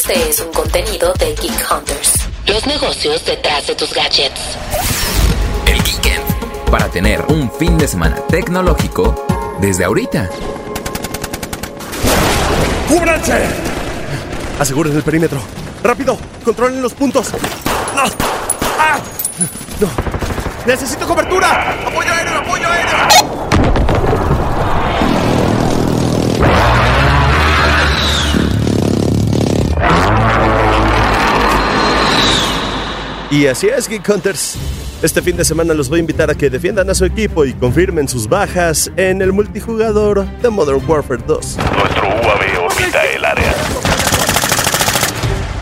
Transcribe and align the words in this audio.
Este 0.00 0.30
es 0.30 0.40
un 0.40 0.50
contenido 0.50 1.12
de 1.18 1.34
Geek 1.34 1.70
Hunters. 1.70 2.26
Los 2.46 2.66
negocios 2.66 3.22
detrás 3.26 3.66
de 3.66 3.74
tus 3.74 3.92
gadgets. 3.92 4.56
El 5.66 5.82
Geekend. 5.82 6.24
Para 6.70 6.88
tener 6.88 7.20
un 7.28 7.52
fin 7.52 7.76
de 7.76 7.86
semana 7.86 8.16
tecnológico 8.30 9.26
desde 9.60 9.84
ahorita. 9.84 10.30
¡Cúbranse! 12.88 13.44
Aseguren 14.58 14.96
el 14.96 15.02
perímetro. 15.02 15.38
¡Rápido! 15.82 16.16
¡Controlen 16.46 16.80
los 16.80 16.94
puntos! 16.94 17.32
¡No! 17.94 18.04
¡Ah! 18.78 18.98
¡No! 19.80 19.88
¡Necesito 20.64 21.06
cobertura! 21.06 21.76
¡Apoyo 21.86 22.10
aéreo! 22.10 22.38
¡Apoyo 22.38 22.68
aéreo! 22.68 23.50
Y 33.30 33.46
así 33.46 33.68
es, 33.68 33.88
Geek 33.88 34.08
Hunters. 34.08 34.56
Este 35.02 35.22
fin 35.22 35.36
de 35.36 35.44
semana 35.44 35.72
los 35.72 35.88
voy 35.88 35.98
a 35.98 36.00
invitar 36.00 36.30
a 36.30 36.34
que 36.34 36.50
defiendan 36.50 36.90
a 36.90 36.94
su 36.94 37.04
equipo 37.04 37.44
y 37.44 37.52
confirmen 37.54 38.08
sus 38.08 38.28
bajas 38.28 38.90
en 38.96 39.22
el 39.22 39.32
multijugador 39.32 40.26
de 40.40 40.50
Modern 40.50 40.82
Warfare 40.86 41.22
2. 41.26 41.56
Nuestro 41.56 42.08
UAV 42.08 42.64
orbita 42.66 43.06
el 43.06 43.24
área. 43.24 43.54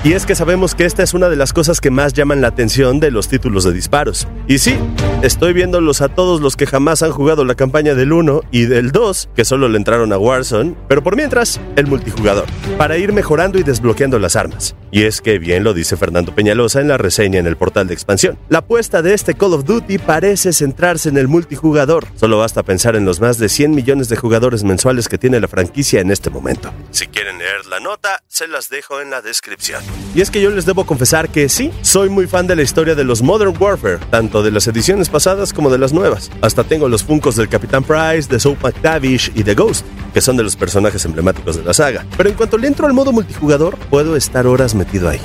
Y 0.05 0.15
es 0.15 0.25
que 0.25 0.35
sabemos 0.35 0.75
que 0.75 0.85
esta 0.85 1.03
es 1.03 1.13
una 1.13 1.29
de 1.29 1.37
las 1.37 1.53
cosas 1.53 1.81
que 1.81 1.91
más 1.91 2.15
llaman 2.15 2.41
la 2.41 2.49
atención 2.49 3.01
de 3.01 3.11
los 3.11 3.29
títulos 3.29 3.65
de 3.65 3.73
disparos. 3.73 4.27
Y 4.47 4.59
sí, 4.59 4.79
estoy 5.23 5.53
viéndolos 5.53 6.01
a 6.01 6.09
todos 6.09 6.41
los 6.41 6.57
que 6.57 6.67
jamás 6.67 7.03
han 7.03 7.11
jugado 7.11 7.45
la 7.45 7.57
campaña 7.57 7.95
del 7.95 8.13
1 8.13 8.43
y 8.51 8.67
del 8.67 8.93
2, 8.93 9.31
que 9.35 9.45
solo 9.45 9.69
le 9.69 9.77
entraron 9.77 10.13
a 10.13 10.19
Warzone, 10.19 10.75
pero 10.89 11.03
por 11.03 11.17
mientras, 11.17 11.61
el 11.77 11.89
multijugador, 11.89 12.47
para 12.79 12.97
ir 12.97 13.13
mejorando 13.13 13.59
y 13.59 13.65
desbloqueando 13.65 14.19
las 14.19 14.37
armas. 14.37 14.77
Y 14.91 15.05
es 15.05 15.21
que 15.21 15.39
bien 15.39 15.65
lo 15.65 15.75
dice 15.75 15.97
Fernando 15.97 16.35
Peñalosa 16.35 16.81
en 16.81 16.89
la 16.89 16.99
reseña 16.99 17.39
en 17.39 17.47
el 17.47 17.57
portal 17.57 17.87
de 17.87 17.95
expansión. 17.95 18.39
La 18.49 18.59
apuesta 18.59 19.03
de 19.03 19.15
este 19.15 19.35
Call 19.35 19.55
of 19.55 19.65
Duty 19.65 19.99
parece 19.99 20.53
centrarse 20.53 21.09
en 21.09 21.19
el 21.19 21.29
multijugador. 21.29 22.07
Solo 22.17 22.39
basta 22.39 22.63
pensar 22.63 22.97
en 22.97 23.05
los 23.05 23.21
más 23.21 23.39
de 23.39 23.49
100 23.49 23.73
millones 23.73 24.09
de 24.09 24.17
jugadores 24.17 24.65
mensuales 24.65 25.09
que 25.09 25.19
tiene 25.19 25.41
la 25.41 25.49
franquicia 25.49 26.01
en 26.01 26.11
este 26.11 26.31
momento. 26.31 26.73
Si 26.91 27.07
quieren 27.07 27.39
leer 27.39 27.67
la 27.67 27.81
nota, 27.81 28.23
se 28.29 28.49
las 28.49 28.69
dejo 28.69 29.01
en 29.01 29.11
la 29.11 29.21
descripción. 29.23 29.83
Y 30.15 30.21
es 30.21 30.31
que 30.31 30.41
yo 30.41 30.51
les 30.51 30.67
debo 30.67 30.87
confesar 30.87 31.29
que 31.29 31.49
sí, 31.49 31.71
soy 31.83 32.09
muy 32.09 32.27
fan 32.27 32.47
de 32.47 32.57
la 32.57 32.63
historia 32.63 32.95
de 32.95 33.05
los 33.05 33.23
Modern 33.23 33.55
Warfare, 33.59 33.99
tanto 34.11 34.43
de 34.43 34.51
las 34.51 34.67
ediciones 34.67 35.09
pasadas 35.09 35.53
como 35.53 35.71
de 35.71 35.79
las 35.79 35.93
nuevas. 35.93 36.31
Hasta 36.41 36.65
tengo 36.65 36.89
los 36.89 37.05
funcos 37.05 37.37
del 37.37 37.49
Capitán 37.49 37.85
Price, 37.85 38.29
de 38.29 38.41
Soap 38.41 38.63
McTavish 38.63 39.33
y 39.35 39.43
de 39.43 39.55
Ghost, 39.55 39.85
que 40.19 40.23
son 40.23 40.37
de 40.37 40.43
los 40.43 40.57
personajes 40.57 41.05
emblemáticos 41.05 41.57
de 41.57 41.63
la 41.63 41.73
saga. 41.73 42.05
Pero 42.17 42.29
en 42.29 42.35
cuanto 42.35 42.59
le 42.59 42.67
entro 42.67 42.89
al 42.89 42.93
modo 42.93 43.13
multijugador, 43.13 43.79
puedo 43.89 44.17
estar 44.17 44.49
horas 44.49 44.75
metido 44.75 45.09
ahí. 45.09 45.21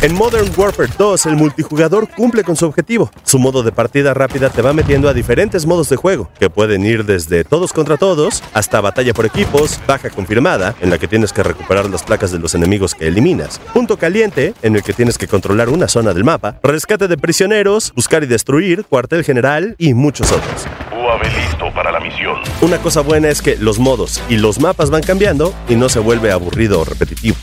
En 0.00 0.14
Modern 0.14 0.50
Warfare 0.56 0.88
2, 0.96 1.26
el 1.26 1.36
multijugador 1.36 2.08
cumple 2.08 2.42
con 2.42 2.56
su 2.56 2.64
objetivo. 2.64 3.10
Su 3.24 3.38
modo 3.38 3.62
de 3.62 3.72
partida 3.72 4.14
rápida 4.14 4.48
te 4.48 4.62
va 4.62 4.72
metiendo 4.72 5.10
a 5.10 5.12
diferentes 5.12 5.66
modos 5.66 5.90
de 5.90 5.96
juego, 5.96 6.30
que 6.40 6.48
pueden 6.48 6.86
ir 6.86 7.04
desde 7.04 7.44
todos 7.44 7.74
contra 7.74 7.98
todos 7.98 8.42
hasta 8.54 8.80
batalla 8.80 9.12
por 9.12 9.26
equipos, 9.26 9.78
baja 9.86 10.08
confirmada, 10.08 10.74
en 10.80 10.88
la 10.88 10.96
que 10.96 11.08
tienes 11.08 11.34
que 11.34 11.42
recuperar 11.42 11.90
las 11.90 12.02
placas 12.02 12.32
de 12.32 12.38
los 12.38 12.54
enemigos 12.54 12.94
que 12.94 13.08
eliminas, 13.08 13.60
punto 13.74 13.98
caliente, 13.98 14.54
en 14.62 14.76
el 14.76 14.82
que 14.82 14.94
tienes 14.94 15.18
que 15.18 15.28
controlar 15.28 15.68
una 15.68 15.88
zona 15.88 16.14
del 16.14 16.24
mapa, 16.24 16.58
rescate 16.62 17.06
de 17.06 17.18
prisioneros, 17.18 17.92
buscar 17.94 18.24
y 18.24 18.26
destruir, 18.26 18.86
cuartel 18.86 19.24
general 19.24 19.74
y 19.76 19.92
muchos 19.92 20.32
otros. 20.32 20.66
UAV 21.06 21.22
listo 21.22 21.72
para 21.72 21.92
la 21.92 22.00
misión. 22.00 22.36
Una 22.60 22.78
cosa 22.78 23.00
buena 23.00 23.28
es 23.28 23.40
que 23.40 23.56
los 23.56 23.78
modos 23.78 24.20
y 24.28 24.38
los 24.38 24.60
mapas 24.60 24.90
van 24.90 25.02
cambiando 25.02 25.54
y 25.68 25.76
no 25.76 25.88
se 25.88 26.00
vuelve 26.00 26.32
aburrido 26.32 26.80
o 26.80 26.84
repetitivo. 26.84 27.36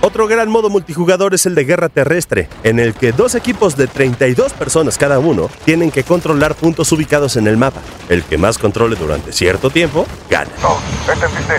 Otro 0.00 0.28
gran 0.28 0.48
modo 0.48 0.70
multijugador 0.70 1.34
es 1.34 1.44
el 1.46 1.54
de 1.56 1.64
guerra 1.64 1.88
terrestre, 1.88 2.48
en 2.62 2.78
el 2.78 2.94
que 2.94 3.12
dos 3.12 3.34
equipos 3.34 3.76
de 3.76 3.88
32 3.88 4.52
personas 4.52 4.96
cada 4.96 5.18
uno 5.18 5.50
tienen 5.64 5.90
que 5.90 6.04
controlar 6.04 6.54
puntos 6.54 6.92
ubicados 6.92 7.36
en 7.36 7.48
el 7.48 7.56
mapa. 7.56 7.80
El 8.08 8.22
que 8.22 8.38
más 8.38 8.58
controle 8.58 8.94
durante 8.94 9.32
cierto 9.32 9.70
tiempo, 9.70 10.06
gana. 10.30 10.50
No, 10.62 10.76
¿entendiste? 11.12 11.54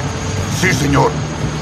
Sí, 0.61 0.73
señor. 0.73 1.11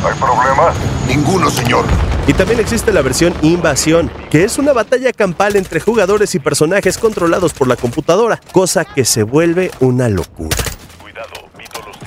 ¿Hay 0.04 0.14
problema? 0.20 0.74
Ninguno, 1.08 1.50
señor. 1.50 1.86
Y 2.28 2.34
también 2.34 2.60
existe 2.60 2.92
la 2.92 3.02
versión 3.02 3.34
Invasión, 3.42 4.12
que 4.30 4.44
es 4.44 4.58
una 4.58 4.74
batalla 4.74 5.12
campal 5.14 5.56
entre 5.56 5.80
jugadores 5.80 6.36
y 6.36 6.40
personajes 6.40 6.98
controlados 6.98 7.54
por 7.54 7.68
la 7.68 7.76
computadora, 7.76 8.40
cosa 8.52 8.86
que 8.86 9.06
se 9.06 9.24
vuelve 9.24 9.72
una 9.80 10.10
locura. 10.10 10.58
Cuidado, 11.02 11.30
Vito 11.58 11.80
los. 11.86 11.98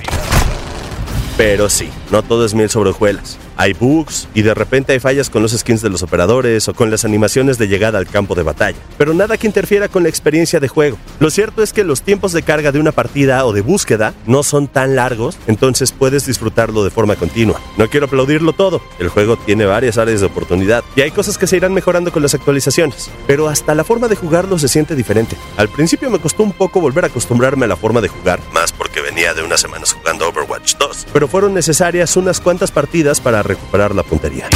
Pero 1.37 1.69
sí, 1.69 1.89
no 2.11 2.23
todo 2.23 2.45
es 2.45 2.53
miel 2.53 2.69
sobre 2.69 2.91
hojuelas. 2.91 3.37
Hay 3.57 3.73
bugs 3.73 4.27
y 4.33 4.41
de 4.41 4.53
repente 4.53 4.93
hay 4.93 4.99
fallas 4.99 5.29
con 5.29 5.41
los 5.41 5.51
skins 5.51 5.81
de 5.81 5.89
los 5.89 6.03
operadores 6.03 6.67
o 6.67 6.73
con 6.73 6.89
las 6.89 7.05
animaciones 7.05 7.57
de 7.57 7.67
llegada 7.67 7.97
al 7.97 8.07
campo 8.07 8.35
de 8.35 8.43
batalla, 8.43 8.77
pero 8.97 9.13
nada 9.13 9.37
que 9.37 9.47
interfiera 9.47 9.87
con 9.87 10.03
la 10.03 10.09
experiencia 10.09 10.59
de 10.59 10.67
juego. 10.67 10.97
Lo 11.19 11.29
cierto 11.29 11.61
es 11.63 11.73
que 11.73 11.83
los 11.83 12.01
tiempos 12.01 12.31
de 12.31 12.43
carga 12.43 12.71
de 12.71 12.79
una 12.79 12.91
partida 12.91 13.45
o 13.45 13.53
de 13.53 13.61
búsqueda 13.61 14.13
no 14.25 14.43
son 14.43 14.67
tan 14.67 14.95
largos, 14.95 15.37
entonces 15.47 15.91
puedes 15.91 16.25
disfrutarlo 16.25 16.83
de 16.83 16.89
forma 16.89 17.15
continua. 17.15 17.59
No 17.77 17.89
quiero 17.89 18.05
aplaudirlo 18.05 18.53
todo, 18.53 18.81
el 18.99 19.09
juego 19.09 19.37
tiene 19.37 19.65
varias 19.65 19.97
áreas 19.97 20.21
de 20.21 20.27
oportunidad 20.27 20.83
y 20.95 21.01
hay 21.01 21.11
cosas 21.11 21.37
que 21.37 21.47
se 21.47 21.57
irán 21.57 21.73
mejorando 21.73 22.11
con 22.11 22.21
las 22.21 22.33
actualizaciones, 22.33 23.09
pero 23.27 23.47
hasta 23.47 23.75
la 23.75 23.83
forma 23.83 24.07
de 24.07 24.15
jugarlo 24.15 24.57
se 24.59 24.67
siente 24.67 24.95
diferente. 24.95 25.35
Al 25.57 25.69
principio 25.69 26.09
me 26.09 26.19
costó 26.19 26.43
un 26.43 26.53
poco 26.53 26.79
volver 26.79 27.05
a 27.05 27.07
acostumbrarme 27.07 27.65
a 27.65 27.69
la 27.69 27.75
forma 27.75 28.01
de 28.01 28.07
jugar, 28.07 28.39
más 28.53 28.71
porque 28.71 29.01
venía 29.01 29.33
de 29.33 29.43
unas 29.43 29.61
semanas 29.61 29.93
jugando 29.93 30.27
Overwatch 30.27 30.75
2, 30.77 31.07
pero 31.13 31.27
fueron 31.27 31.53
necesarias 31.53 32.15
unas 32.17 32.39
cuantas 32.39 32.71
partidas 32.71 33.19
para 33.19 33.40
recuperar 33.43 33.95
la 33.95 34.03
puntería. 34.03 34.47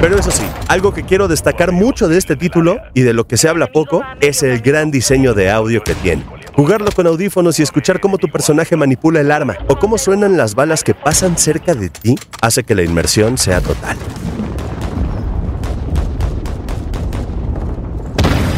Pero 0.00 0.18
eso 0.18 0.30
sí, 0.30 0.44
algo 0.68 0.92
que 0.92 1.04
quiero 1.04 1.26
destacar 1.26 1.72
mucho 1.72 2.06
de 2.06 2.18
este 2.18 2.36
título 2.36 2.78
y 2.94 3.00
de 3.00 3.14
lo 3.14 3.26
que 3.26 3.36
se 3.36 3.48
habla 3.48 3.66
poco 3.66 4.02
es 4.20 4.42
el 4.42 4.60
gran 4.60 4.90
diseño 4.90 5.32
de 5.34 5.50
audio 5.50 5.82
que 5.82 5.94
tiene. 5.94 6.24
Jugarlo 6.54 6.90
con 6.92 7.06
audífonos 7.06 7.58
y 7.58 7.62
escuchar 7.62 8.00
cómo 8.00 8.18
tu 8.18 8.28
personaje 8.28 8.76
manipula 8.76 9.20
el 9.20 9.30
arma 9.30 9.56
o 9.68 9.78
cómo 9.78 9.98
suenan 9.98 10.36
las 10.36 10.54
balas 10.54 10.84
que 10.84 10.94
pasan 10.94 11.36
cerca 11.36 11.74
de 11.74 11.90
ti 11.90 12.14
hace 12.40 12.64
que 12.64 12.74
la 12.74 12.82
inmersión 12.82 13.36
sea 13.38 13.60
total. 13.60 13.96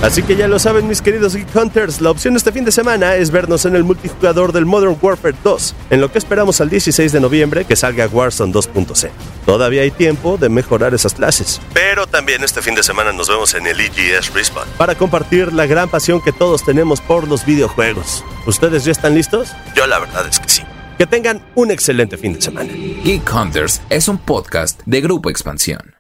Así 0.01 0.23
que 0.23 0.37
ya 0.37 0.47
lo 0.47 0.61
saben 0.61 0.87
mis 0.87 1.03
queridos 1.03 1.35
Geek 1.35 1.55
Hunters, 1.57 2.01
la 2.01 2.13
opción 2.13 2.37
este 2.37 2.53
fin 2.53 2.65
de 2.65 2.71
semana 2.71 3.17
es 3.17 3.33
vernos 3.33 3.65
en 3.65 3.75
el 3.75 3.83
multijugador 3.83 4.53
del 4.53 4.65
Modern 4.65 4.97
Warfare 5.03 5.35
2, 5.43 5.75
en 5.91 6.01
lo 6.01 6.13
que 6.13 6.19
esperamos 6.19 6.61
al 6.61 6.71
16 6.71 7.11
de 7.11 7.21
noviembre 7.21 7.65
que 7.65 7.75
salga 7.75 8.07
Warzone 8.07 8.53
2.0. 8.53 9.11
Todavía 9.45 9.83
hay 9.83 9.91
tiempo 9.91 10.39
de 10.39 10.49
mejorar 10.49 10.95
esas 10.95 11.15
clases. 11.15 11.61
Pero 11.75 12.07
también 12.07 12.45
este 12.45 12.63
fin 12.63 12.77
de 12.77 12.85
semana 12.85 13.13
nos 13.13 13.29
vemos 13.29 13.55
en 13.55 13.67
el 13.67 13.81
EGS 13.81 14.33
Respawn 14.33 14.69
para 14.79 14.95
compartir 14.95 15.53
la 15.53 15.67
gran 15.67 15.89
pasión 15.89 16.21
que 16.21 16.33
todos 16.33 16.65
tenemos 16.65 17.01
por 17.01 17.27
los 17.27 17.45
videojuegos. 17.45 18.25
¿Ustedes 18.47 18.85
ya 18.85 18.93
están 18.93 19.17
listos? 19.17 19.51
Yo 19.75 19.89
la 19.89 19.99
verdad 19.99 20.27
es 20.29 20.39
que 20.39 20.49
sí. 20.49 20.63
Que 20.97 21.07
tengan 21.07 21.45
un 21.57 21.73
excelente 21.73 22.17
fin 22.17 22.35
de 22.35 22.41
semana. 22.41 22.73
Geek 22.73 23.29
Hunters 23.35 23.81
es 23.91 24.07
un 24.07 24.19
podcast 24.19 24.81
de 24.87 25.01
Grupo 25.01 25.29
Expansión. 25.29 25.98